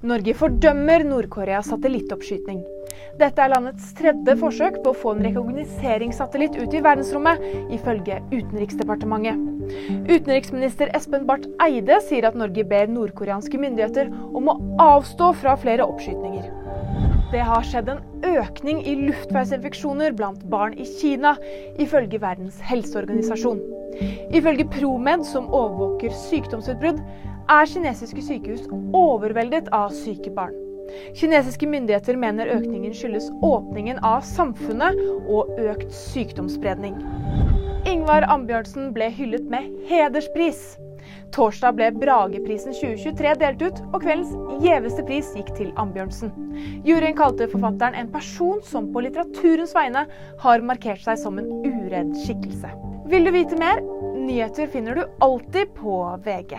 Norge 0.00 0.32
fordømmer 0.32 1.02
Nord-Koreas 1.04 1.66
satellittoppskyting. 1.68 2.62
Dette 3.20 3.42
er 3.44 3.50
landets 3.52 3.90
tredje 3.98 4.32
forsøk 4.40 4.78
på 4.80 4.94
å 4.94 4.96
få 4.96 5.12
en 5.12 5.26
rekognoseringssatellitt 5.26 6.56
ut 6.56 6.72
i 6.72 6.80
verdensrommet, 6.86 7.44
ifølge 7.76 8.16
Utenriksdepartementet. 8.32 9.44
Utenriksminister 10.08 10.88
Espen 10.96 11.28
Barth 11.28 11.52
Eide 11.60 12.00
sier 12.06 12.30
at 12.30 12.38
Norge 12.40 12.64
ber 12.72 12.88
nordkoreanske 12.88 13.60
myndigheter 13.60 14.08
om 14.32 14.48
å 14.48 14.58
avstå 14.86 15.34
fra 15.42 15.58
flere 15.60 15.84
oppskytninger. 15.84 16.48
Det 17.30 17.42
har 17.46 17.62
skjedd 17.62 17.88
en 17.92 18.00
økning 18.26 18.80
i 18.82 18.96
luftveisinfeksjoner 19.04 20.16
blant 20.18 20.40
barn 20.50 20.74
i 20.74 20.86
Kina, 20.98 21.36
ifølge 21.78 22.18
Verdens 22.18 22.58
helseorganisasjon. 22.66 23.60
Ifølge 24.34 24.66
Promed, 24.72 25.22
som 25.28 25.46
overvåker 25.46 26.10
sykdomsutbrudd, 26.26 26.98
er 27.50 27.70
kinesiske 27.70 28.24
sykehus 28.26 28.66
overveldet 28.98 29.70
av 29.74 29.94
syke 29.94 30.34
barn. 30.34 30.56
Kinesiske 31.14 31.70
myndigheter 31.70 32.18
mener 32.18 32.50
økningen 32.50 32.94
skyldes 32.98 33.30
åpningen 33.46 34.02
av 34.02 34.26
samfunnet 34.26 34.98
og 35.30 35.54
økt 35.70 35.94
sykdomsspredning. 35.94 36.98
Ingvar 38.00 38.24
Ambjørnsen 38.32 38.94
ble 38.96 39.10
hyllet 39.12 39.44
med 39.52 39.66
hederspris. 39.90 40.60
Torsdag 41.36 41.74
ble 41.76 41.90
Brageprisen 42.00 42.72
2023 42.72 43.34
delt 43.42 43.60
ut, 43.60 43.82
og 43.90 43.98
kveldens 44.00 44.32
gjeveste 44.64 45.04
pris 45.04 45.28
gikk 45.36 45.52
til 45.58 45.68
Ambjørnsen. 45.82 46.32
Juryen 46.88 47.18
kalte 47.18 47.50
forfatteren 47.52 47.98
en 48.00 48.08
person 48.08 48.64
som 48.64 48.88
på 48.94 49.04
litteraturens 49.04 49.76
vegne 49.76 50.06
har 50.40 50.64
markert 50.64 51.04
seg 51.04 51.20
som 51.20 51.36
en 51.42 51.52
uredd 51.60 52.16
skikkelse. 52.24 52.72
Vil 53.12 53.28
du 53.28 53.34
vite 53.36 53.60
mer? 53.60 53.84
Nyheter 54.16 54.72
finner 54.72 54.96
du 54.96 55.04
alltid 55.20 55.76
på 55.76 56.00
VG. 56.24 56.56